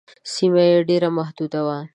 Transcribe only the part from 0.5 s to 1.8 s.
یې ډېره محدوده وه.